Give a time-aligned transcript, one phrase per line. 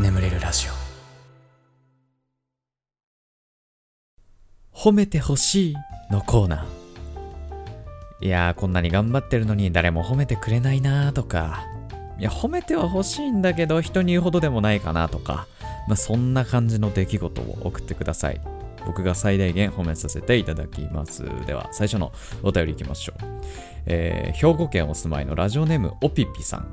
[0.00, 0.72] 眠れるラジオ。
[4.76, 5.76] 褒めてほしい
[6.10, 8.26] のコーナー。
[8.26, 11.64] いやーこんなに頑張ってるのに誰も褒めてくれないなーとか。
[12.18, 15.46] いや褒めては欲しいんだけど人に言うほどでもないかなとか。
[15.88, 18.40] まあそんな感じの出来事を送ってください。
[18.86, 21.24] 僕が最大限褒めさせていただきます。
[21.46, 22.12] では最初の
[22.42, 23.24] お便りいきましょう、
[23.90, 26.68] えー、兵庫県お住まいのラジオネームおぴぴさん。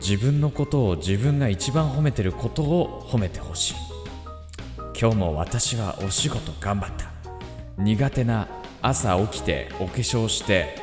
[0.00, 3.74] 自分のことを自分が一番褒めてることを褒めてほしい。
[4.98, 7.10] 今日も私はお仕事頑張った。
[7.76, 8.48] 苦手な
[8.80, 10.76] 朝起きてお化粧して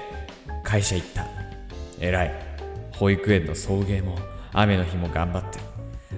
[0.64, 1.26] 会社行った。
[2.00, 2.32] 偉い。
[2.94, 4.16] 保育園の送迎も
[4.54, 5.66] 雨の日も頑張ってる。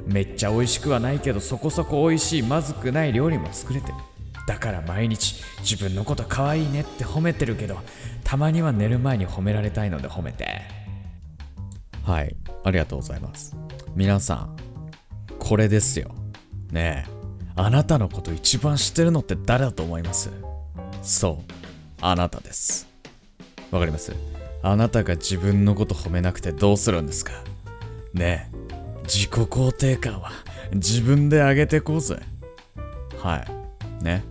[0.06, 3.94] めっちゃ美味しくはないけどそこそこ美味しいまずくない料理も作れてる。
[4.48, 7.78] だから毎日自分のこと可愛いねって褒めてるけど
[8.24, 10.62] たまには寝る前に褒められたいので褒めて。
[12.04, 12.36] はい。
[12.64, 13.56] ありがとうございます。
[13.96, 14.56] 皆さん
[15.40, 16.16] これですよ。
[16.72, 17.12] ねえ。
[17.56, 20.32] あなたのこと一番知ってるのって誰だと思います？
[21.02, 21.52] そう。
[22.00, 22.88] あなたです。
[23.72, 24.14] わかります？
[24.64, 27.34] あなたが自分のこと褒めなくてどうするんですか？
[28.14, 29.04] ねえ。
[29.04, 30.32] 自己肯定感は
[30.74, 32.20] 自分で上げてこうぜ。
[33.18, 33.46] は
[34.02, 34.04] い。
[34.04, 34.24] ね。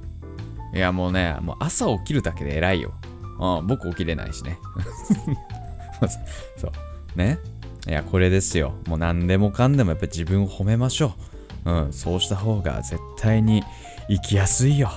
[0.73, 2.95] いやもうねもう朝起きるだけで偉いよ。
[3.41, 4.59] うん僕起きれないしね
[6.57, 7.39] そうね
[7.89, 8.75] いや、これですよ。
[8.87, 11.15] もう何でもかんでもやっぱ自分を褒めましょ
[11.65, 11.71] う。
[11.71, 13.63] うん、そうした方が絶対に
[14.09, 14.91] 生きやすいよ。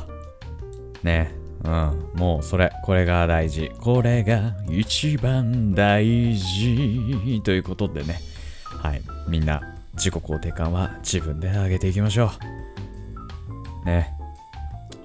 [1.02, 1.33] ね。
[1.64, 3.71] うん、もうそれ、これが大事。
[3.80, 7.41] これが一番大事。
[7.44, 8.19] ということでね。
[8.66, 9.02] はい。
[9.30, 9.61] みんな、
[9.94, 12.31] 自己肯定感は自分で上げていきましょ
[13.83, 13.86] う。
[13.86, 14.14] ね。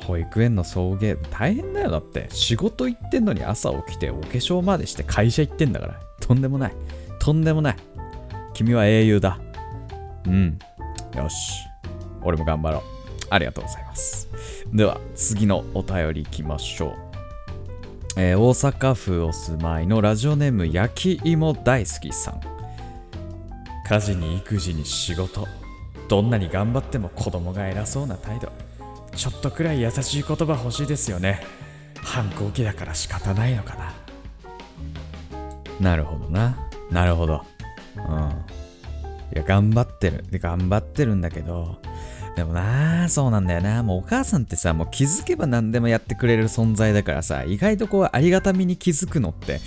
[0.09, 1.91] 保育園の送迎、大変だよ。
[1.91, 6.00] だって、仕事行ってんのに朝起きてお化粧までして会社行ってんだから。
[6.20, 6.73] とんでもない。
[7.20, 7.77] とんでもない。
[8.55, 9.39] 君は英雄だ。
[10.27, 10.59] うん。
[11.15, 11.53] よし。
[12.23, 12.83] 俺も頑張ろう。
[13.28, 14.31] ありがとうございます。
[14.73, 16.93] では、次のお便りいきましょう。
[18.16, 22.41] えー、大阪府お住まいのラジオネーム焼き芋大好きさん。
[23.87, 25.47] 家事に育児に仕事。
[26.09, 28.50] どんなに頑張っても子供が偉そうな態度。
[29.19, 31.43] ちょっとくらい優しい言葉欲しいですよね。
[32.05, 33.93] 反抗期だから仕方ないのかな。
[35.81, 36.56] なるほどな。
[36.93, 37.43] なるほど。
[37.97, 38.05] うん。
[39.34, 40.25] いや、頑張ってる。
[40.31, 41.83] で、頑張ってるんだけど、
[42.37, 43.83] でもなあ、そうなんだよな。
[43.83, 49.61] もうお母さんってさ、もう気づけば何でもやってくれる存在だからさ、意外とこう、ありがたみに気づくのって、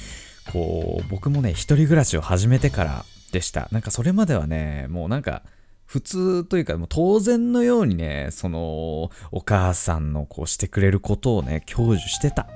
[0.53, 3.67] こう、僕もね、一人暮らしを始めてからでした。
[3.73, 5.43] なんかそれまではね、もうなんか、
[5.91, 12.47] 普通というか、もう当然のようにね、その、お母さんのこうしてくれることをね、享受してた。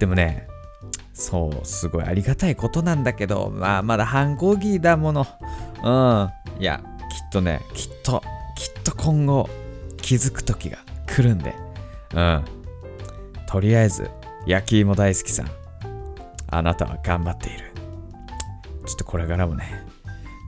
[0.00, 0.48] でもね、
[1.14, 5.26] そう、すごいありがたいことなんだけど、まあ、まだ反抗期だもの。
[5.84, 6.60] うん。
[6.60, 8.20] いや、きっとね、きっと、
[8.56, 9.48] きっと今後、
[9.98, 11.54] 気づく時が来るんで。
[12.14, 12.44] うん。
[13.46, 14.10] とりあえず、
[14.44, 15.50] 焼き芋大好きさん。
[16.48, 17.70] あなたは頑張っている。
[18.86, 19.86] ちょっとこれからもね、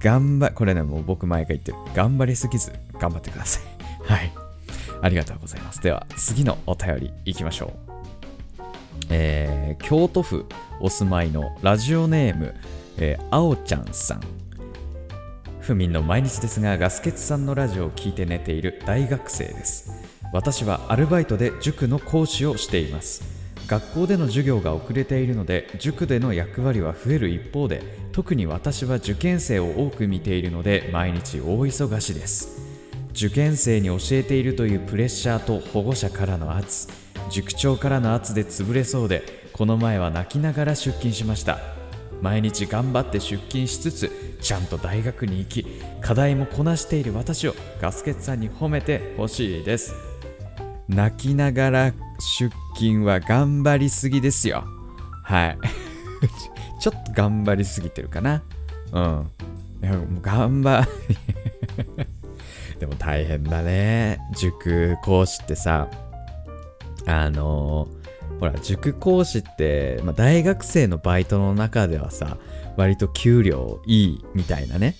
[0.03, 1.79] 頑張、これね、もう僕毎回言ってる。
[1.95, 3.63] 頑張りすぎず、頑張ってください。
[4.03, 4.33] はい。
[5.01, 5.81] ありがとうございます。
[5.81, 7.71] では、次のお便りいきましょう。
[9.11, 10.47] えー、京都府
[10.81, 12.55] お住まいのラジオネーム、
[12.99, 14.21] えー、あおちゃんさん。
[15.61, 19.93] ふみんの毎日ですが、ガスケツさんのラジオを聞いて寝ている大学生です。
[20.33, 23.23] 私はアルバイトで塾の講師をしています。
[23.69, 32.61] 学校での授業が遅れているので、塾での役割は増える一方で、特に私は受験生を多く見ているので、毎日大忙しです。
[33.13, 36.89] 受験生に教えているというプレッシャーと保護者からの圧、
[37.31, 41.59] 塾長からの圧で潰れそうでこの前は泣きながら出勤しました。
[42.21, 45.67] 毎日頑張って出勤しつつちゃんと大学に行き
[46.01, 49.95] 課題もこなしている私をガスケツさんに褒めてほしいです。
[50.89, 51.93] 泣きながら
[52.39, 54.65] 出勤は頑張りすぎですよ。
[55.25, 55.59] はい。
[56.83, 58.43] ちょっと頑張りすぎてるかな。
[58.91, 59.31] うん。
[59.83, 60.85] いやもう頑張
[62.81, 64.19] でも大変だね。
[64.37, 65.89] 塾講師ってさ
[67.07, 72.37] あのー、ほら、塾講師って、まあ、大学生のバイトの中ではさ、
[72.77, 74.97] 割と給料いいみたいなね、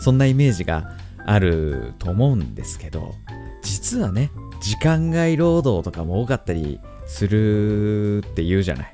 [0.00, 0.96] そんなイメージが
[1.26, 3.14] あると思うんですけど、
[3.62, 8.92] 実はね、時間外労働とかも多かったりするって言うじゃない。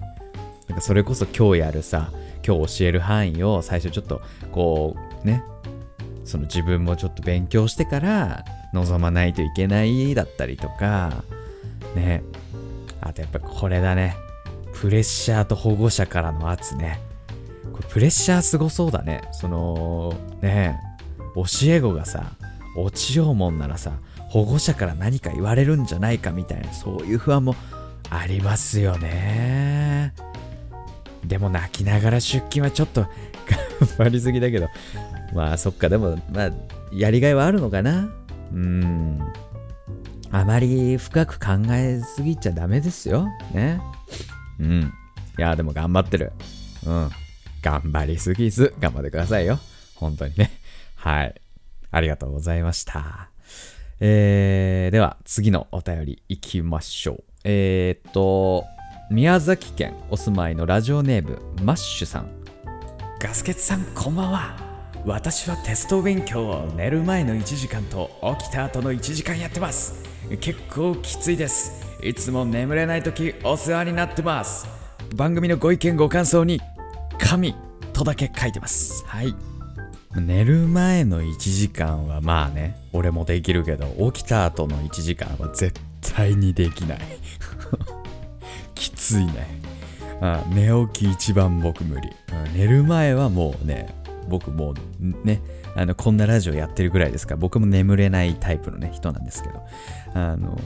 [0.69, 2.13] なんかそれこそ今日やるさ、
[2.47, 4.23] 今日教える範囲を最初ちょっと
[4.53, 5.43] こうね、
[6.25, 11.25] その自分もちょっと勉強してから望まないといけないだったりとか、
[11.95, 12.23] ね、
[13.01, 14.17] あとやっぱこれだね。
[14.73, 17.01] プレッシャーと保護者からの圧ね。
[17.73, 19.23] これプレッシャーすごそうだね。
[19.33, 20.79] その、ね
[21.35, 22.33] 教え子がさ、
[22.77, 23.93] 落ちようもんならさ、
[24.29, 27.57] 保護者から何か言われるんじゃないかみたいな、そういう不安も
[28.11, 30.15] ありますよね。
[31.27, 33.11] でも泣きながら出勤はちょっと頑
[33.99, 34.69] 張りすぎだけど、
[35.35, 36.51] まあそっか、でも、まあ、
[36.93, 38.09] やりがいはあるのかな
[38.53, 39.21] うん。
[40.31, 43.27] あまり深く考えすぎちゃダメですよ。
[43.53, 43.81] ね。
[44.59, 44.93] うん。
[45.39, 46.33] いや、でも頑張ってる。
[46.87, 47.11] うん。
[47.63, 49.59] 頑張りすぎず、頑張ってくださいよ。
[49.95, 50.51] 本当にね。
[50.95, 51.35] はい。
[51.91, 53.31] ありがとうございました。
[54.01, 57.25] えー、では、次のお便り行きましょう。
[57.45, 58.67] えー、っと、
[59.09, 62.31] 宮崎県お住まいのラジオネーム、マッシュさん。
[63.21, 64.57] ガスケツさん、こんばんは。
[65.05, 68.11] 私はテスト勉強を寝る前の1時間と
[68.41, 70.03] 起きた後の1時間やってます。
[70.41, 71.85] 結構きついです。
[72.03, 74.67] いつも眠れない時お世話になってます。
[75.15, 76.61] 番組のご意見ご感想に
[77.17, 77.55] 神
[77.93, 79.05] とだけ書いてます。
[79.07, 79.33] はい。
[80.17, 86.99] 寝る前の1時間はまあね、俺もできるけど、起きた後の1時間は絶対にできない。
[88.77, 89.61] きついね。
[90.21, 92.11] あ寝起き一番僕無理。
[92.55, 93.95] 寝る前はもうね、
[94.29, 94.75] 僕もう
[95.25, 95.43] ね、
[95.75, 99.67] あの、こんなラジオやってるぐらいですから、僕も眠れないタイプのね、人なんですけど、
[100.15, 100.59] あの、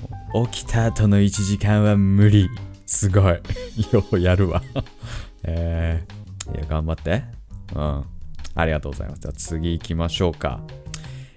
[0.47, 2.49] 起きた後の1時間は無理。
[2.87, 3.41] すごい。
[3.93, 4.63] ようやるわ。
[5.45, 7.25] えー、いや、頑張って。
[7.75, 8.05] うん。
[8.55, 9.21] ありがとうございます。
[9.21, 10.61] じゃあ次行きましょうか。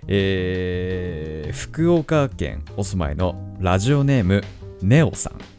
[0.07, 4.43] えー、福岡県お住まいのラジオネーム
[4.81, 5.52] ネオさん。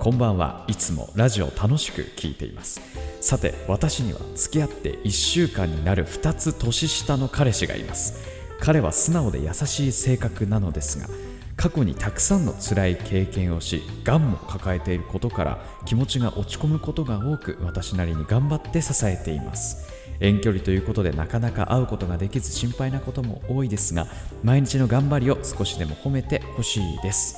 [0.00, 2.80] こんばんはいつもラジオ楽しく聞いています。
[3.20, 8.14] さて、私には付き合って1週間になる2つ年下の彼氏がいます。
[8.60, 11.06] 彼は素直で優しい性格なのですが、
[11.54, 19.86] 過去にたくさんの辛い経験をし、がんも抱えていることから気持ちが落ち込むことが多く、私なりに頑張って支えています。
[20.18, 24.06] 遠距離ということでなかなか会うことができず心配なことも多いですが
[24.42, 27.36] 毎日の頑張りを少しでも褒めてほしいです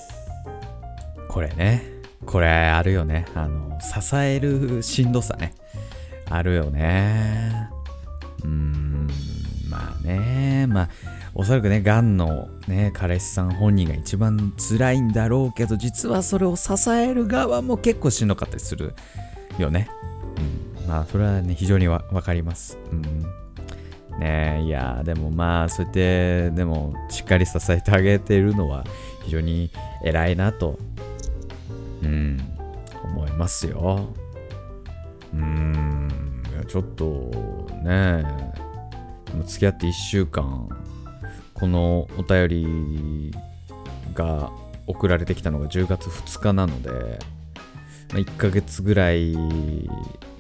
[1.28, 1.91] これね
[2.26, 5.54] これあるよねあの支えるしんどさね
[6.30, 7.68] あるよね
[8.42, 9.08] うーん
[9.68, 10.88] まあねまあ
[11.34, 18.94] おそらくね、がんのね、彼氏さん本人が一番辛いんだろうけど、実はそれを支える側も結構しんどかったりする
[19.56, 19.88] よね。
[20.82, 22.78] うんまあ、それはね、非常にわかります。
[22.90, 23.24] うん。
[24.20, 28.84] ねいやでもまあ、そうやって、でも、しっかり支えてあげているのは、
[29.24, 29.70] 非常に
[30.04, 30.78] 偉いなと、
[32.02, 32.38] うん、
[33.04, 34.12] 思いますよ。
[35.32, 36.10] うん、
[36.68, 37.30] ちょっと、
[37.82, 38.24] ね。
[39.46, 40.68] 付き合って1週間、
[41.54, 43.34] このお便り
[44.14, 44.50] が
[44.86, 47.18] 送られてきたのが10月2日なので、
[48.12, 49.34] ま、1ヶ月ぐらい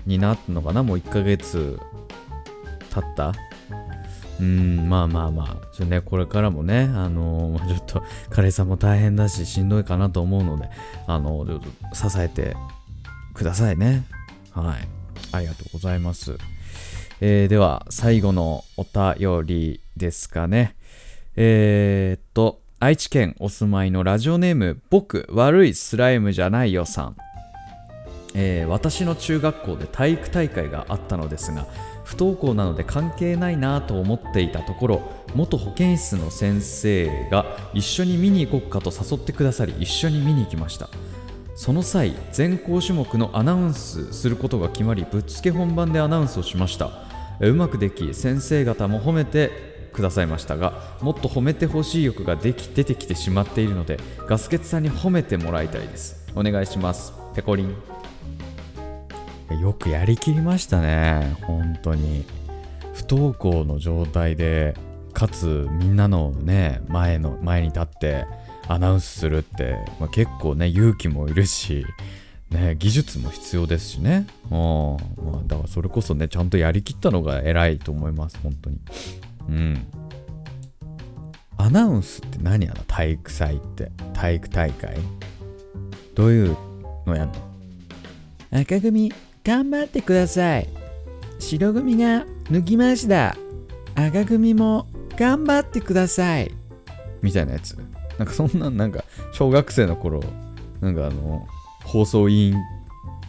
[0.04, 0.82] になったのかな？
[0.82, 1.78] もう1ヶ月
[2.92, 3.32] 経った
[4.42, 5.66] うんまあまあまあ。
[5.72, 10.68] ちょねこれからもねあのー、 ちょっと彼氏さんも大変だししんどいかなと思うので
[11.06, 11.60] あのー、
[12.10, 12.56] 支えて
[13.34, 14.04] くださいね。
[14.50, 14.88] はい。
[15.30, 16.36] ありがとうございます。
[17.20, 20.74] えー、では最後のお便りですかね。
[21.36, 27.16] えー、っと愛知県お住まいのラジオネーム僕悪いスライムじゃないよさん。
[28.34, 31.66] えー、私の中学校で体育大会があったのですが
[32.04, 35.02] 不登校なので関係ないなと思っていたところ
[35.34, 40.88] 元保健室の先生が一緒に見に行こうかと誘ってくださり一緒に見に行きました。
[41.54, 46.90] その際全校種目のアナウンスすることが決まりぶっつけ本番でアナウンスをしました。
[47.40, 49.50] うまくでき先生方も褒めて
[49.92, 56.26] くださいましたがもっと褒めてほしい欲ができ出てきてしまっているのでガスケツさんに褒めてもらいたいです。
[56.34, 57.12] お願いします。
[57.34, 57.91] ペコリン。
[59.60, 62.24] よくやりきりましたね本当に
[62.94, 64.74] 不登校の状態で
[65.12, 68.26] かつみんなのね前の前に立って
[68.68, 71.84] アナウンスするって、まあ、結構ね勇気もいるし
[72.50, 74.26] ね、技術も必要ですしね。
[74.50, 78.78] うんまあ、だからそれこそね、ちゃんとやりきったのが偉いと思います、本当に。
[79.48, 79.86] うん。
[81.56, 83.90] アナウンスって何やな体育祭って。
[84.12, 84.98] 体育大会
[86.14, 86.56] どういう
[87.06, 88.60] のやんの？
[88.60, 89.10] 赤組
[89.44, 90.68] 頑張ってください。
[91.38, 93.36] 白組が抜きました。
[93.94, 96.52] 赤組も頑張ってください。
[97.20, 97.76] みたいなやつ。
[98.18, 100.22] なんかそんな、なんか、小学生の頃、
[100.80, 101.46] なんかあの、
[101.84, 102.56] 放送委員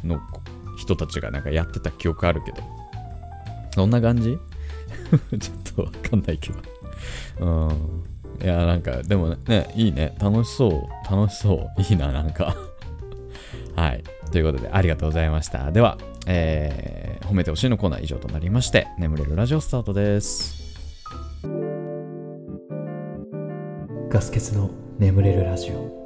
[0.04, 0.20] の
[0.78, 2.58] 人たちがなんかやってた記憶あるけど。
[3.72, 4.38] そんな感じ？
[5.40, 6.60] ちょっとわかんないけど。
[7.40, 8.04] うん。
[8.44, 10.16] いや、なんか、でもね、いいね。
[10.20, 11.12] 楽しそう。
[11.12, 11.82] 楽しそう。
[11.82, 12.56] いいな、なんか
[13.76, 14.04] はい。
[14.32, 15.72] ということで、ありがとうございました。
[15.72, 20.64] では、えー、褒めてほしいのコーナー以上となりまして、眠れるラジオスタートです。
[24.10, 26.03] ガス欠の眠れるラジオ。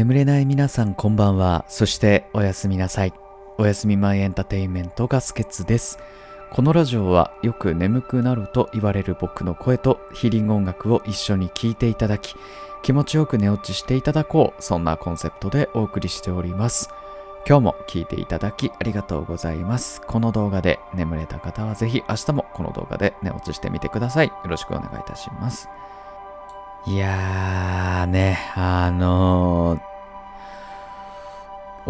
[0.00, 1.66] 眠れない皆さんこんばんは。
[1.68, 3.12] そしておやすみなさい。
[3.58, 5.98] おやすみマイエンターテインメントガスケツです。
[6.50, 12.34] このラジオはよく眠くなると言われる僕の声とヒーリング音楽を一緒に聴いていただき、
[12.82, 14.62] 気持ちよく寝落ちしていただこう。
[14.62, 16.88] そんなコンセプトでお送りしております。
[17.46, 20.00] 今日も聴いていただきありがとうございます。
[20.00, 24.28] この動画で眠れた方はぜひ明日もこの動画で寝落ちしてみてください。
[24.28, 25.68] よろしくお願いいたします。
[26.86, 29.78] いやーね、あの、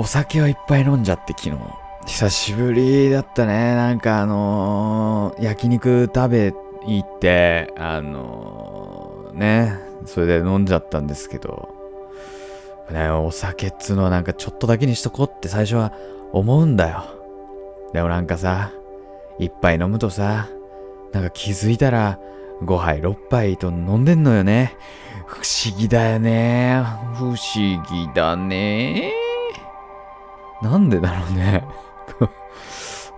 [0.01, 1.59] お酒をいっぱい飲んじゃって昨日。
[2.07, 3.75] 久しぶりだったね。
[3.75, 6.55] なんかあのー、焼肉食べ
[6.87, 11.69] 行って、あのー、ね、それで飲んじゃったんですけど、
[12.91, 15.93] ね、お酒っつうのはなんかちょっとだけにしとこうって最初は
[16.33, 17.05] 思うんだよ。
[17.93, 18.73] でもなんかさ、
[19.39, 20.49] 一杯飲むとさ、
[21.13, 22.19] なんか気づいたら、
[22.63, 24.79] 5杯6杯と飲んでんのよね。
[25.27, 26.83] 不思議だよね。
[27.17, 27.37] 不思
[27.91, 29.20] 議だね。
[30.63, 31.65] なんでだろうね。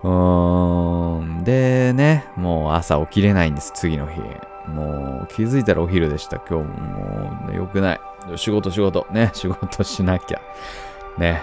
[0.03, 1.43] うーん。
[1.43, 4.21] でね、もう朝起きれないんです、次の日。
[4.67, 6.37] もう気づいたらお昼でした。
[6.37, 7.99] 今日ももう、ね、よくない。
[8.35, 9.05] 仕事仕事。
[9.11, 10.39] ね、仕事しなきゃ。
[11.17, 11.41] ね。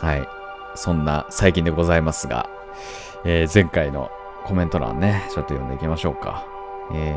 [0.00, 0.28] はい。
[0.74, 2.48] そんな最近でございますが、
[3.24, 4.10] えー前回の
[4.44, 6.44] コメント欄ね、ちょっと読んでいきましょうか。
[6.94, 7.16] え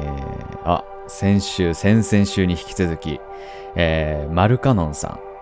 [0.63, 3.19] ー、あ、先週、先々週に引き続き、
[3.75, 5.32] えー、マルカノンさん。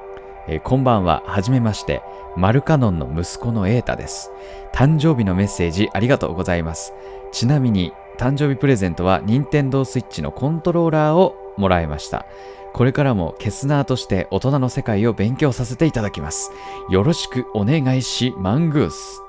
[0.48, 2.02] えーこんばんは、はじめまして。
[2.36, 4.32] マルカノンの息子のエータです。
[4.74, 6.94] 誕生日のメッセージありがとうございます。
[7.32, 12.26] ちなみに、誕生日プレゼントは任天堂スイッチのコントローラーをもらいました。
[12.74, 16.52] これからもケスナーとして大人の世界を勉強させていただきます。
[16.90, 19.22] よろしくお願いし、マングース。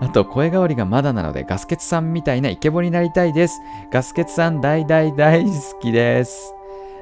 [0.00, 3.60] あと、声変わりがまだなので、ガスケツさんみたいなイケボになりたいです。
[3.92, 6.54] ガスケツさん大大大好きです。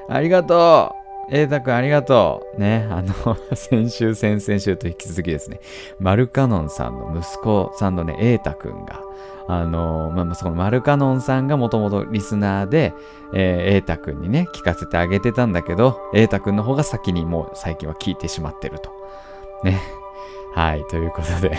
[0.09, 1.02] ありがとう。
[1.29, 2.59] エータくんありがとう。
[2.59, 3.13] ね、あの、
[3.55, 5.59] 先週、先々週と引き続きですね、
[5.99, 9.01] マルカノンさんの息子さんのね、エータくんが、
[9.47, 12.93] あの、まあ、まあ、そのマルカノンさんがもともとリスナーで、
[13.33, 18.91] えー、エータくんにね、聞かせてあげてたんだけど、エータくんの方が先にもう最近は聞いてしまってると。
[19.63, 19.81] ね。
[20.55, 21.57] はい、ということで。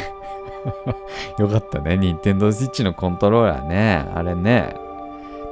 [1.39, 1.97] よかったね。
[1.97, 4.07] 任天堂スイッチのコントローラーね。
[4.15, 4.84] あれね。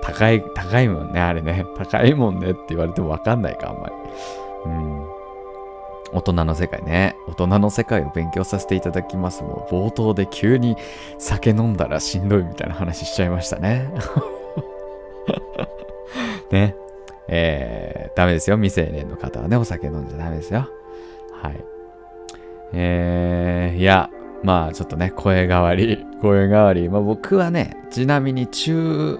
[0.02, 1.20] 高い、高いもんね。
[1.20, 1.64] あれね。
[1.78, 3.94] 高いもんねって言われてもわかんないか、あんまり。
[4.66, 5.06] うん。
[6.12, 7.16] 大人の世界ね。
[7.28, 9.42] 大人の世界を勉強させていただきます。
[9.42, 10.76] もう冒頭で急に
[11.18, 13.90] 酒飲んだらしんどいみたいな話しちゃいましたね。
[16.50, 16.74] ね。
[17.28, 18.56] えー、ダメですよ。
[18.56, 20.68] 未成年の方はね、お酒飲んじゃダメですよ。
[21.40, 21.64] はい。
[22.74, 24.10] えー、いや、
[24.42, 26.88] まあちょっとね、声変わり、声変わり。
[26.88, 29.18] まあ僕はね、ちなみに中、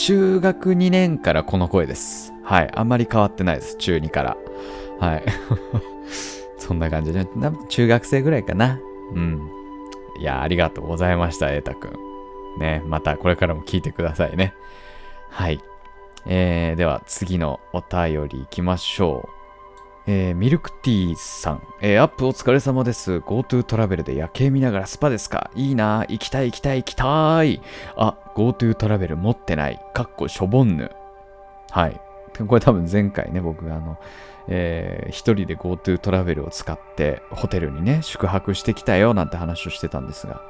[0.00, 2.32] 中学2年からこの声です。
[2.42, 2.70] はい。
[2.74, 3.76] あんまり変わってないです。
[3.76, 4.36] 中2から。
[4.98, 5.24] はい。
[6.56, 7.26] そんな感じで、
[7.68, 8.80] 中学生ぐらいかな。
[9.14, 9.50] うん。
[10.18, 11.92] いや、ありがとうございました、瑛太くん。
[12.58, 14.54] ね、またこれからも聞いてくださいね。
[15.28, 15.60] はい。
[16.24, 19.39] えー、では次のお便り行きましょう。
[20.06, 23.18] えーミルクティーさん、えーアップお疲れ様です。
[23.18, 25.50] GoTo トラベルで夜景見ながらスパですか？
[25.54, 27.60] いいな行きたい行きたい行きたい
[27.96, 29.80] あ、GoTo トラベル持ってない。
[29.92, 30.90] かっこしょぼんぬ。
[31.70, 32.00] はい。
[32.46, 33.98] これ多分前回ね、僕があの、
[34.48, 40.40] えー一人で GoTo トラベルを使ってホテルにね、宿泊してきたよなんて話をしてたんですが、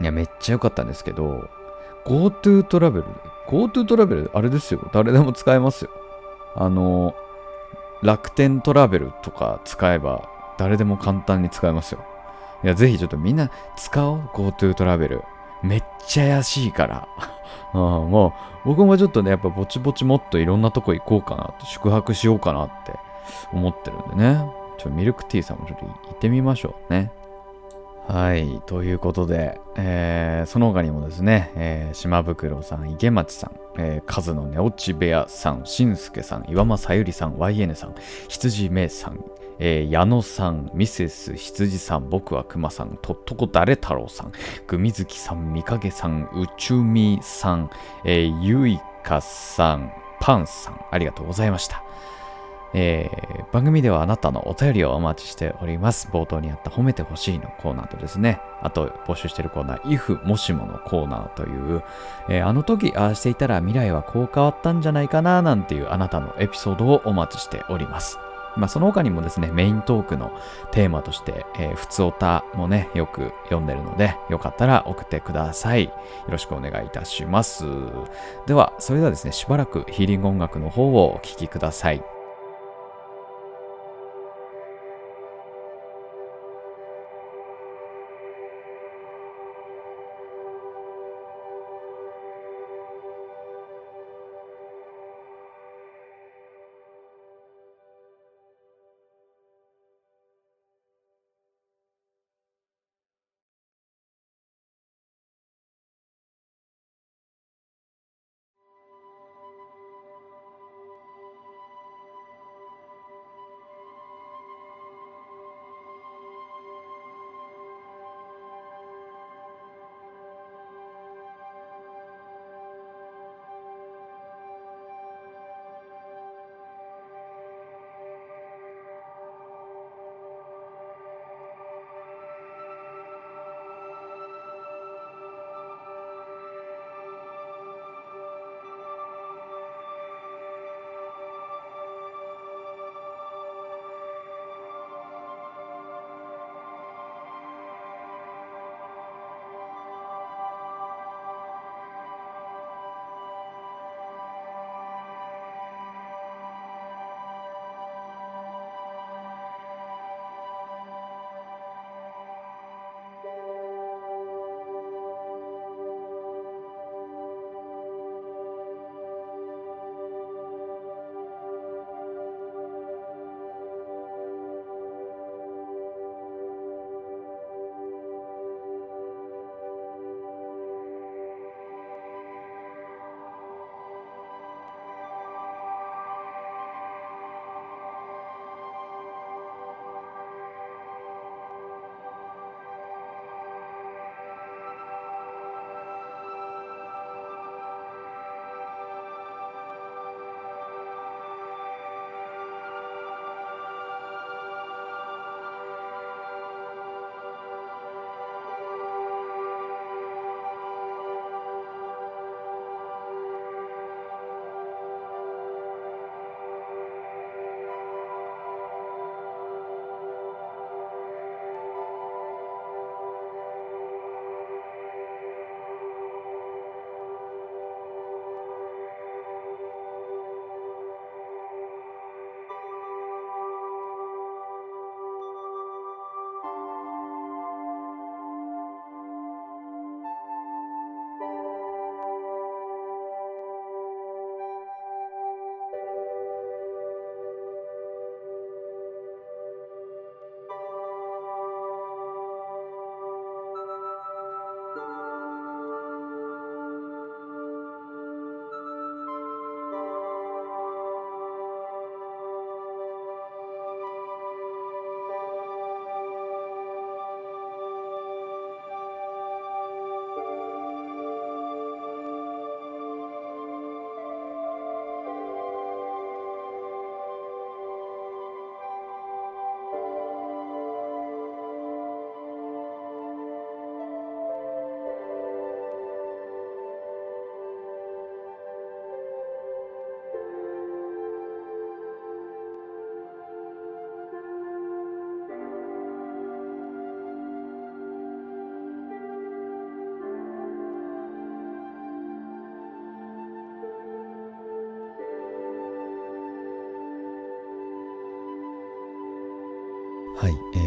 [0.00, 1.48] いや、めっちゃ良かったんですけど、
[2.04, 3.04] GoTo トラベル、
[3.48, 5.90] GoTo トラベル、あれですよ、誰でも使えますよ。
[6.56, 7.14] あの、
[8.02, 12.04] 楽天トラベルとか使えば誰でも簡単に使えますよ。
[12.64, 15.22] いや、ぜひちょっとみんな使おう、GoTo トラベル。
[15.62, 17.08] めっちゃ安いから。
[17.74, 18.34] うん、も
[18.64, 22.94] う、僕もちょっとね、やっぱぼちぼちもっといろんなとこ行こうかなって、宿泊しようかなって
[23.52, 24.44] 思ってるんでね。
[24.78, 27.10] ちょ、ミルクティーさんもちょっと行ってみましょうね。
[28.08, 28.62] はい。
[28.66, 37.94] ということで、えーその他にもですね、えー島袋さん、池町さん、えー、カズの寝落ち部屋さん、しんすけさん、岩間さゆりさん、YN さん、
[38.28, 39.24] 羊めいさん、
[39.58, 44.32] えー矢野さん、ミセス羊さん、僕は熊さん、とっとこ誰太郎さん、
[44.68, 47.70] グミ月さん、みかげさん、宇宙みさん、
[48.04, 51.82] えーゆいかさん、パンさん、ありがとうございました。
[52.78, 56.08] えー、番組ではあなたのお便りをお待ちしております。
[56.12, 61.82] 冒頭にあった褒めてほしいのコーナーとですね、あと募集しているコーナー、if もしものコーナーという、
[62.28, 68.18] えー、あの時ああしていたら未来はこう変わったんじゃないかななんていうあなたのエピソードをお待ちしております。
[68.56, 70.32] まあ、その他にもですね、メイントークの
[70.70, 75.84] テーマとして、えー、普通歌もね、よく読んでるので、よかったら送ってください。
[75.84, 75.92] よ
[76.28, 77.66] ろしくお願いいたします。
[78.46, 82.15] では、それではですね、しばらくヒーリング音楽の方をお聴きください。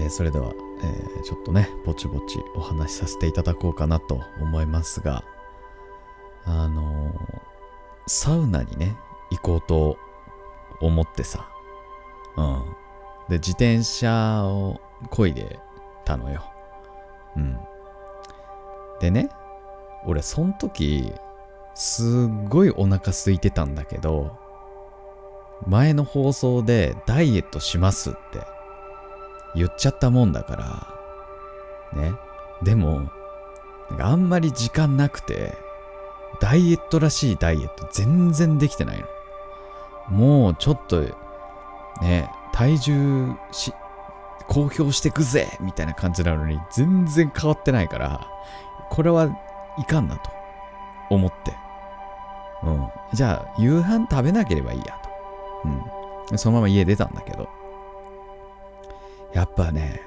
[0.10, 5.24] ー、それでは、えー、ちょっとね、ぼちぼちお話しさせていただこうかなと思いますが、
[6.46, 7.42] あのー、
[8.08, 8.98] サウナにね、
[9.32, 9.98] 行こうと
[10.82, 11.48] 思ってさ、
[12.38, 12.64] うん。
[13.30, 14.80] で、自転車を
[15.12, 15.60] 漕いで
[16.06, 16.44] たのよ。
[17.36, 17.58] うん。
[19.00, 19.30] でね、
[20.06, 21.14] 俺、その時、
[21.76, 24.38] すっごいお腹空いてたんだけど、
[25.68, 28.40] 前の放送でダイエットしますって
[29.56, 30.56] 言っちゃったもんだか
[31.94, 32.14] ら、ね。
[32.62, 33.10] でも、
[34.00, 35.58] あんまり時間なくて、
[36.40, 39.06] ダイエットらしいダイエット全然できてないの。
[40.10, 41.02] もうちょっと、
[42.02, 43.74] ね、体重し、
[44.48, 48.28] 公表してくぜみたいな感じなのに、全然変わってないから、
[48.90, 49.30] これは
[49.78, 50.32] いかんなと
[51.10, 51.54] 思って。
[52.64, 52.88] うん。
[53.14, 55.10] じゃあ、夕飯食べなければいいやと。
[56.32, 56.38] うん。
[56.38, 57.50] そのまま家出たんだけど。
[59.34, 60.02] やっぱね、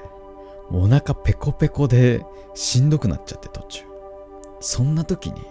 [0.71, 3.85] お腹ペコペコでしんどくなっちゃって途中。
[4.61, 5.43] そんな時に、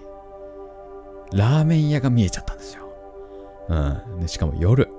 [1.34, 2.90] ラーメン屋が見えちゃったんですよ。
[3.70, 3.76] う
[4.18, 4.20] ん。
[4.20, 4.90] でしかも夜。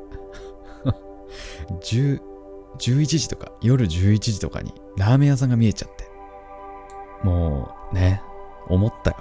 [1.80, 2.18] 11
[3.06, 6.10] 時とか、夜11時とかにラーメン屋さんが見えちゃって。
[7.22, 8.22] もうね、
[8.68, 9.16] 思ったよ。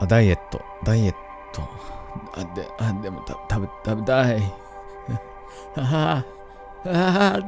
[0.00, 1.12] あ、ダイエット、ダイエッ
[1.52, 1.62] ト。
[2.34, 4.42] あ、で、あ、でもた、食べ、食べたい。
[5.76, 6.24] ああ、
[6.86, 7.40] ああ、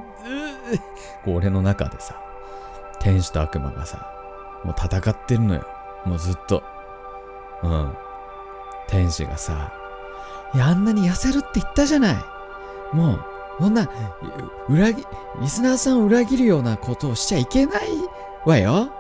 [1.27, 2.21] 俺の中でさ、
[3.01, 4.11] 天使と悪魔がさ、
[4.65, 5.67] もう戦ってるのよ。
[6.05, 6.63] もうずっと。
[7.63, 7.93] うん。
[8.89, 9.73] 天使がさ、
[10.55, 12.17] いや、あんなに痩せるって言ったじゃない。
[12.93, 13.25] もう、
[13.61, 13.89] そんな、
[14.69, 15.07] 裏切、
[15.41, 17.89] リスナーさんを裏切るようなことをしちゃいけない
[18.45, 18.91] わよ。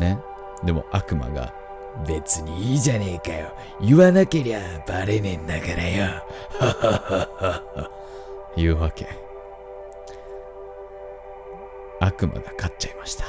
[0.00, 0.18] ね。
[0.64, 1.52] でも悪魔が、
[2.06, 3.54] 別にいいじゃねえかよ。
[3.80, 6.04] 言わなけりゃバレねえんだからよ。
[6.58, 7.90] はははは。
[8.56, 9.25] 言うわけ。
[12.06, 13.24] 悪魔が勝っちゃいました。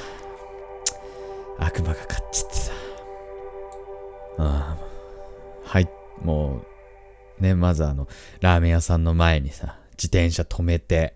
[1.58, 2.72] 悪魔が勝っちゃってさ。
[4.38, 5.68] ああ。
[5.68, 5.90] はい、
[6.24, 6.62] も
[7.40, 8.08] う、ね、まずあの、
[8.40, 11.16] ラーメン屋さんの前にさ、自転車止めて、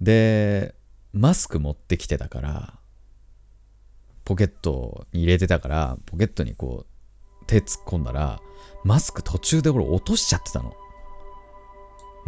[0.00, 0.74] で、
[1.12, 2.74] マスク持ってきてたから、
[4.24, 8.40] ポケットに入れてたから、ポケットにこう、手突っ込んだら、
[8.84, 10.74] マスク途中で俺落としちゃってたの。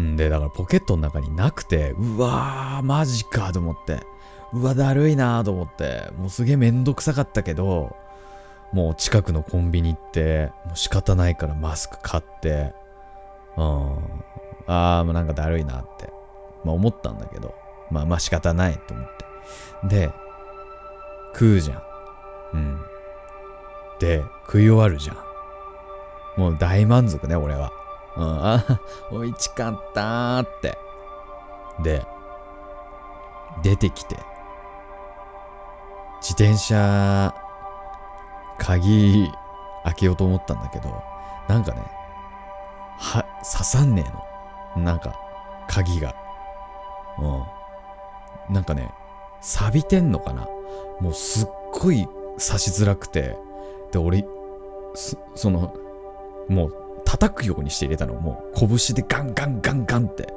[0.00, 4.00] んで、だからポケットの中になくて、うわー、マジかと思って。
[4.52, 6.10] うわ、だるいなと思って。
[6.16, 7.96] もうすげえめんどくさかったけど、
[8.72, 12.72] もう近くのコンビニ行って、もう仕方ないからマスク買って、
[13.56, 13.96] うん、
[14.66, 16.12] ああ、もうなんかだるいなって、
[16.64, 17.54] まあ思ったんだけど、
[17.90, 19.06] まあまあ仕方ないと思っ
[19.82, 19.88] て。
[19.88, 20.10] で、
[21.32, 21.82] 食うじゃん。
[22.54, 22.80] うん。
[23.98, 25.16] で、食い終わるじゃん。
[26.40, 27.72] もう大満足ね、俺は。
[28.16, 28.64] うん、あ、
[29.10, 30.78] 美味しかったーって。
[31.82, 32.06] で、
[33.62, 34.16] 出てきて、
[36.20, 37.34] 自転車、
[38.58, 39.30] 鍵
[39.84, 41.02] 開けようと思ったんだけど、
[41.48, 41.82] なんかね、
[42.98, 44.84] は、刺さんねえの。
[44.84, 45.18] なんか、
[45.68, 46.14] 鍵が。
[47.18, 48.54] うん。
[48.54, 48.92] なんかね、
[49.40, 50.46] 錆びてんのかな
[51.00, 52.06] もうすっごい
[52.38, 53.36] 刺しづらくて、
[53.90, 54.24] で、俺、
[55.34, 55.74] その、
[56.48, 58.14] もう叩くようにして入れたの。
[58.14, 60.32] もう拳でガンガンガンガンって。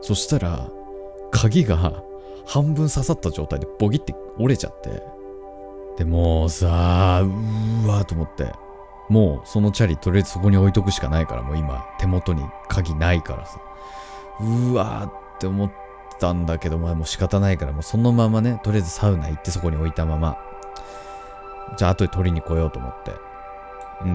[0.00, 0.68] そしたら、
[1.30, 1.76] 鍵が
[2.46, 5.02] 半分刺さった状態でボギって折れちゃって。
[5.98, 8.52] で、もうさ、うわと思って。
[9.08, 13.60] もうそのチャリとりあえずそこに置いとくしかないからもう今手元に鍵ないからさ。
[14.40, 15.72] うわーって思っ
[16.18, 20.38] たんだけどまあもう仕方ないからもうそのままねとりあえずサウナ行ってそこに置いたまま。
[21.76, 23.12] じゃあ後で取りに来ようと思って。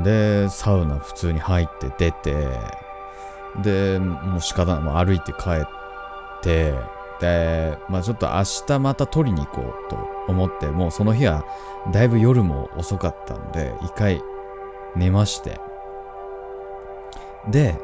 [0.04, 2.48] でサウナ普通に入って出て。
[3.62, 4.84] でもう仕方ない。
[4.84, 5.68] もう歩いて帰っ
[6.42, 6.74] て。
[7.90, 11.46] まあちょっと明日また取りに行こうと思ってもうその日は
[11.92, 14.22] だいぶ夜も遅かったんで一回
[14.96, 15.60] 寝まして。
[17.50, 17.76] で、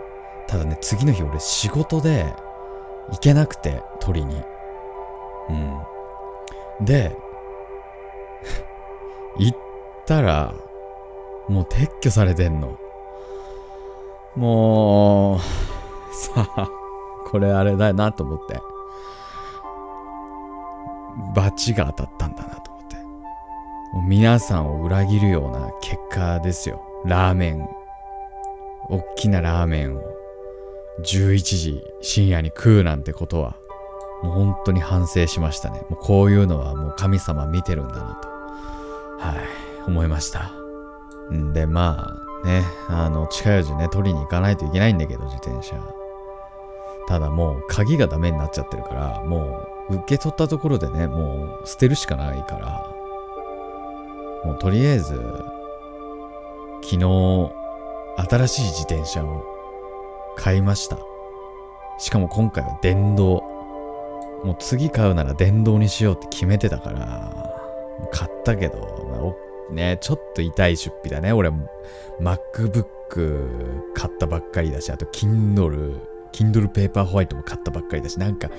[0.47, 2.33] ただね、次の日俺仕事で
[3.11, 4.41] 行けなくて、取りに。
[5.49, 6.85] うん。
[6.85, 7.15] で、
[9.37, 9.57] 行っ
[10.05, 10.53] たら、
[11.47, 12.77] もう撤去されてんの。
[14.35, 15.39] もう、
[16.13, 16.69] さあ、
[17.29, 18.59] これあれだなと思って。
[21.35, 22.95] バチが当たったんだなと思って。
[22.95, 26.81] もう皆さんを裏切るような結果ですよ。
[27.05, 27.67] ラーメン、
[28.89, 30.01] おっきなラーメンを
[31.01, 33.55] 11時深夜に食うなんてことは、
[34.23, 35.81] もう本当に反省しましたね。
[35.89, 38.29] もうこういうのはもう神様見てるんだなと、
[39.19, 40.51] はい、思いました。
[41.31, 45.75] んで、まあ、ね、あの、近いうちね、取りに行かないといけないんだけど、自転車。
[47.07, 52.93] ただもう、鍵がダメになっちゃってるから、もう、受け取ったところでね、もう、捨てるしかないから、
[54.45, 55.15] もう、とりあえず、
[56.83, 57.51] 昨日、
[58.17, 59.43] 新しい自転車を
[60.35, 60.97] 買いました。
[61.97, 63.43] しかも今回は電動。
[64.43, 67.55] もう次買うなら電動にしようって決めてたから、
[68.11, 68.77] 買ったけど、
[69.09, 71.31] まあね、ちょっと痛い出費だね。
[71.31, 71.49] 俺、
[72.19, 75.99] MacBook 買ったばっかりだし、あと Kindle、
[76.33, 78.49] Kindle Paper White も買ったばっかりだし、なんか、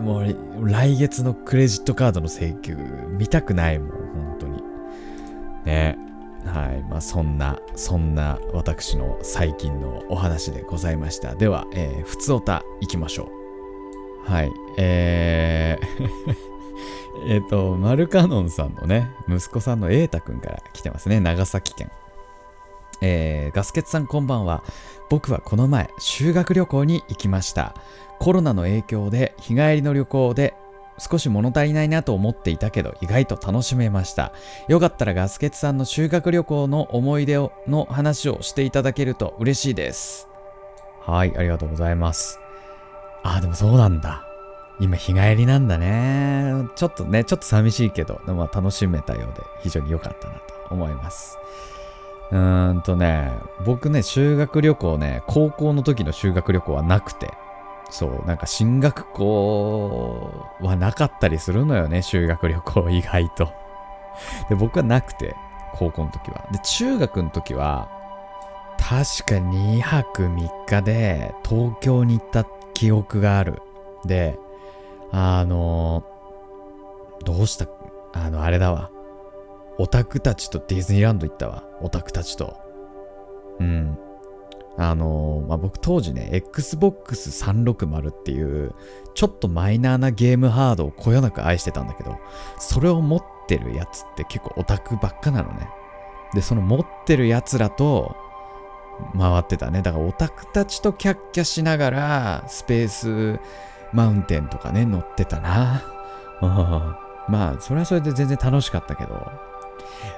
[0.00, 2.76] もう来月のクレジットカードの請求
[3.10, 4.62] 見たくないもん、本当に。
[5.64, 5.98] ね。
[6.44, 6.82] はい。
[6.90, 11.34] まあ、そんな、そんな私の最近のお話でございました。
[11.34, 13.30] では、えー、ふつおた行きましょ
[14.26, 14.30] う。
[14.30, 14.52] はい。
[14.78, 16.52] えー
[17.28, 21.20] えっと、マルカノンさんのね、息子さんの瑛太くんから来てますね。
[21.20, 21.90] 長崎県。
[23.00, 24.62] えー、ガスケツさんこんばんは。
[25.10, 27.74] 僕はこの前、修学旅行に行きました。
[28.22, 30.54] コロナの影響で日帰りの旅行で
[30.96, 34.32] 少し物足りないなと思っていたけど意外と楽しめました。
[34.68, 40.28] よかったらガスケツさんの修学旅行の思い出をの話をしていただけると嬉しいです。
[41.00, 42.38] はい、ありがとうございます。
[43.24, 44.24] あ、でもそうなんだ。
[44.78, 46.68] 今日帰りなんだね。
[46.76, 51.38] ちょっとね、ちょっと寂しいけど、でも楽しめたようで非常に良かったなと思います。
[52.30, 53.32] うーんとね、
[53.66, 57.34] 僕ね、修学旅行ね、高校の時の修学旅行はなくて、
[57.92, 63.52] そう、なんか進学校はなかったりするのよね、修学旅行意外と。
[64.48, 65.36] で、僕はなくて、
[65.74, 66.42] 高校の時は。
[66.50, 67.90] で、中学の時は、
[68.78, 73.60] 確か2泊3日で東京に行った記憶がある。
[74.06, 74.38] で、
[75.12, 76.02] あの
[77.24, 77.66] どうした
[78.14, 78.90] あの、あれだわ。
[79.78, 81.62] オタクたちとディズニーランド行ったわ。
[81.82, 82.56] オタクたちと。
[83.60, 83.98] うん。
[84.78, 88.74] あのまあ、僕当時ね、Xbox 360っていう、
[89.14, 92.18] ちょっとマイナーなゲームハードをこよなく愛してたんだけど、
[92.58, 95.68] それを持ってるやつって結構オタクばっかなのね。
[96.34, 98.16] で、その持ってるやつらと
[99.18, 99.82] 回ってたね。
[99.82, 103.40] だからオタクたちとキャッキャしながら、スペース
[103.92, 105.82] マウンテンとかね、乗ってたな。
[107.28, 109.30] まあ、それはそれで全然楽しかったけど。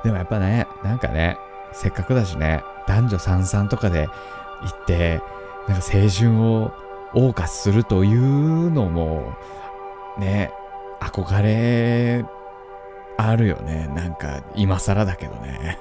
[0.04, 1.38] でもやっぱね、なんかね、
[1.72, 4.08] せっかくだしね、男女三々とかで
[4.62, 5.20] 行って、
[5.68, 6.72] なんか青春を
[7.14, 9.34] 謳歌するというのも、
[10.18, 10.52] ね、
[11.00, 12.24] 憧れ
[13.16, 13.88] あるよね。
[13.94, 15.78] なんか今更だけどね。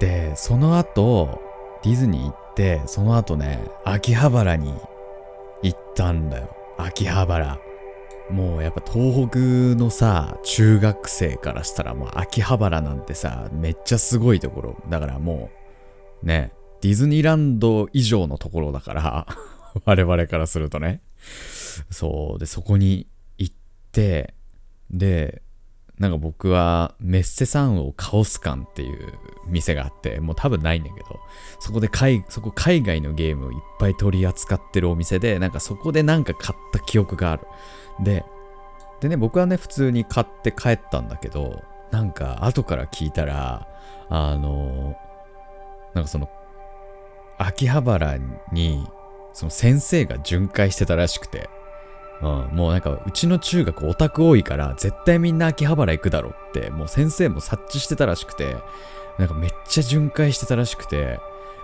[0.00, 1.40] で、その後、
[1.82, 4.74] ディズニー行って、その後ね、秋葉原に
[5.62, 6.48] 行ったんだよ。
[6.78, 7.58] 秋葉原。
[8.30, 9.38] もうやっぱ東北
[9.78, 14.76] のさ、中学生からしたらもう秋葉原なんてさ、めっちゃすごいところ。
[14.88, 15.50] だからも
[16.22, 16.52] う、ね、
[16.84, 19.26] ディズニーランド以上のところだから
[19.86, 21.00] 我々からするとね。
[21.90, 22.38] そう。
[22.38, 23.06] で、そこに
[23.38, 23.54] 行っ
[23.90, 24.34] て、
[24.90, 25.40] で、
[25.98, 29.14] なんか僕はメッセさんをカオス館っていう
[29.46, 31.20] 店があって、もう多分ないんだけど、
[31.58, 37.46] そこで海、そこ海外のゲームをいっぱい取り扱ってるお店で、なんかそこでなんか買った記憶がある。
[38.00, 38.26] で、
[39.00, 43.66] でね、僕はね、普通に買って帰ったんだけど、なんか後から聞いたら、
[44.10, 44.98] あの、
[45.94, 46.28] なんかその、
[47.38, 48.18] 秋葉原
[48.52, 48.86] に、
[49.32, 51.50] その先生が巡回してたらしくて、
[52.22, 58.56] うん、もうなんかうちの中学オタク多いから絶対みんな秋葉原行くだろってもう先生も察知してたらしくて。
[59.18, 61.20] なんかめっちゃ巡回してたらしくて。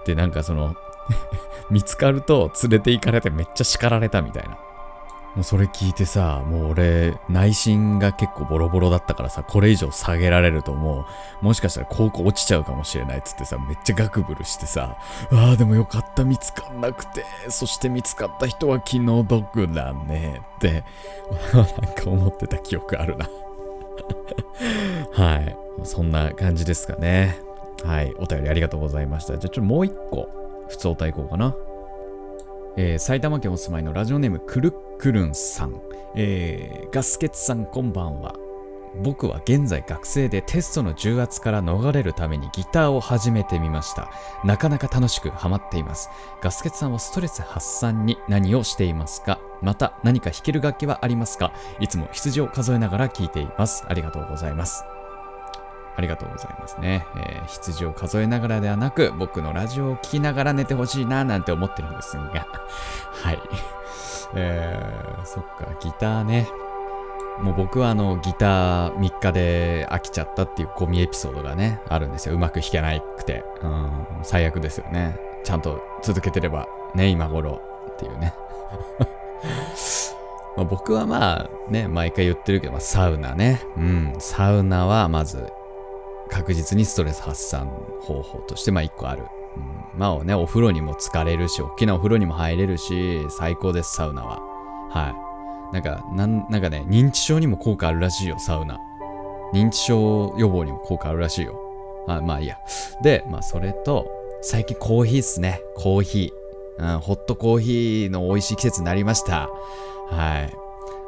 [0.07, 0.77] でなんかその
[1.71, 4.59] 見つかると連れて行かれてめっちゃ叱られたみたいな。
[5.35, 11.07] もうそれ聞いてさ、もう俺、内心が結構ボロボロだったからさ、これ以上下げられるとも
[11.43, 14.97] う、もしかしたら高校落ちちゃうかもしれないっつってさ、めっちゃガクブルしてさ、
[15.31, 20.85] ああ、でもよかった、見つかんなくて、そして見つかった人は気の毒だね、って、
[21.55, 23.29] なんか思ってた記憶あるな
[25.15, 25.57] はい。
[25.85, 27.39] そんな感じですかね。
[27.85, 28.13] はい。
[28.19, 29.39] お便りありがとうございました。
[29.39, 30.29] じゃあちょっともう一個、
[30.69, 31.55] 普通お便りいこうかな。
[32.77, 35.81] えー、埼玉県お住まいのラジオネームくるっくるんさん、
[36.15, 38.35] えー、ガスケツさんこんばんは。
[39.03, 44.11] 僕は現在学生でテストの重圧から逃れるためにギターを始めてみました。
[44.45, 46.11] なかなか楽しくハマっています。
[46.43, 49.41] ガスケツさんはストレス発散に何をしていますか？
[49.63, 51.55] また何か弾ける楽器はありますか？
[51.81, 53.85] いつも羊を数えながら聴いています。
[53.89, 54.85] ありがとうございます。
[55.97, 57.07] ありがとうございますね。
[57.17, 62.23] えー、羊を数えながらではなく、僕のラジオを聴きながら寝てほしいななんて思ってるんですが。
[63.23, 63.39] はい。
[64.35, 66.49] えー、そっか、ギターね。
[67.41, 72.35] もう僕はあのギター3日で飽きちゃったっていうゴミエピソードがね、あるんですよ。
[72.35, 73.45] うまく弾けなくて。
[73.63, 75.19] うん、最悪ですよね。
[75.43, 77.61] ちゃんと続けてれば、ね、今頃
[77.93, 78.35] っていうね。
[80.57, 83.63] まあ僕はまあね、毎回言ってるけど、まあ、サウナね。
[83.77, 85.51] うん、サウナはまず
[86.31, 87.67] 確実にストレス発散
[88.01, 89.25] 方法としてまあ1個ある。
[89.57, 94.41] うん、まあね、お風呂にも浸かれるし、大きなお風呂にも入れるし、最高です、サウナは。
[94.91, 95.15] は
[95.73, 95.75] い。
[95.75, 98.79] なんか、なんなんかね、認知症にも効果あるらしいよ、サウナ。
[99.53, 101.61] 認知症予防にも効果あるらしいよ。
[102.09, 102.59] あまあいいや。
[103.03, 104.07] で、まあそれと、
[104.43, 105.61] 最近コーヒーっすね。
[105.77, 106.95] コーヒー。
[106.95, 109.51] うん、ホットコーヒーの美味しい季節になりました。
[110.09, 110.53] はい。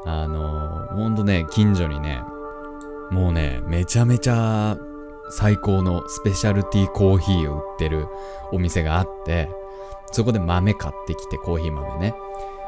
[0.04, 2.20] あのー、ほんとね、近所にね、
[3.10, 4.76] もうね、めちゃめちゃ
[5.30, 8.08] 最高のスペシャルティーコーヒーを売ってる
[8.52, 9.48] お店があって、
[10.10, 12.14] そこで豆買ってきて、コーヒー豆ね。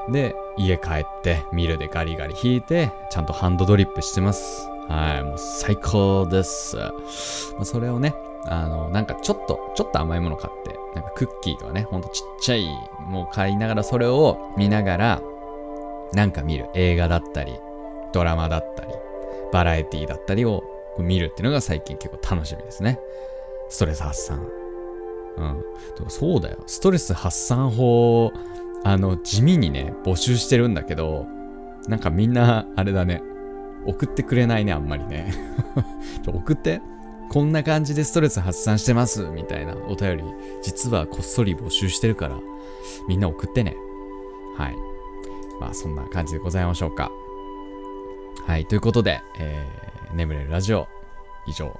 [0.08, 4.68] で、家帰ってミルでガリガリ引いて、ちゃんとハンドドリップしてます。
[4.88, 6.76] はい、もう最高です。
[6.76, 6.92] ま
[7.60, 8.14] あ、それをね、
[8.44, 12.66] あの、なんかちょっと、ちょっと甘いもの買って、なんかクッキーとかね、ほんとちっちゃい、
[13.06, 15.22] もう買いながらそれを見ながら、
[16.12, 16.68] なんか見る。
[16.74, 17.58] 映画だったり、
[18.12, 18.92] ドラマだったり、
[19.52, 20.62] バラエティーだったりを
[21.02, 22.98] 見るっていうのが最近結構楽しみですね。
[23.68, 24.38] ストレス発散。
[25.36, 25.60] うん。
[25.96, 26.58] でもそうだよ。
[26.66, 28.32] ストレス発散法、
[28.84, 31.26] あの、地味にね、募集してるんだけど、
[31.88, 33.22] なんかみんな、あれだね。
[33.86, 35.34] 送ってくれないね、あんまりね。
[36.24, 36.80] ち ょ送って？
[37.30, 40.24] こんな感じでストレス発散してます、みたいなお便り、
[40.62, 42.38] 実はこっそり募集してるから、
[43.08, 43.76] みんな送ってね。
[44.56, 44.76] はい。
[45.60, 47.10] まあ、そんな感じでございましょうか。
[48.46, 48.66] はい。
[48.66, 50.88] ということで、えー、眠れるラジオ、
[51.46, 51.78] 以上。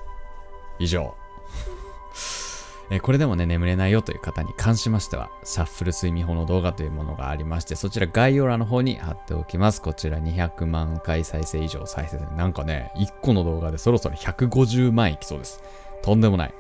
[0.79, 1.15] 以上。
[2.91, 9.81] えこれでもね、眠れないよという方に関しましては、シャッフル睡眠法の動画というものがありまして、そちら概要欄の方に貼っておきます。
[9.81, 15.63] こちら200万回再生以上再生なんかね、1個の動画でそろそろ150万いきそうです。
[16.03, 16.55] とんでもない。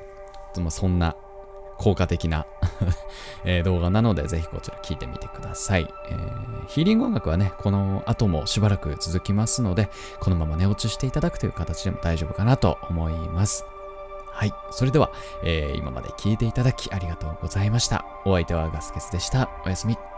[0.56, 1.16] まあ、そんな
[1.78, 2.46] 効果的な
[3.44, 5.86] え動画なので、ぜひこちら聞いてみてください。
[6.08, 13.64] えーヒーリング音楽はね、この後もしばらく続きますので、このまま寝落ちしていただくという形でも大丈夫かなと思います。
[14.30, 14.52] はい。
[14.70, 15.10] それでは、
[15.42, 18.04] えー今まで聞いていただきありがとうございました。
[18.24, 19.50] お相手はガスケツでした。
[19.66, 20.13] おやすみ。